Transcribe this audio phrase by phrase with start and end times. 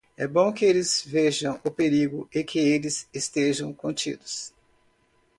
[0.17, 4.51] É bom que eles vejam o perigo e que eles estejam contidos.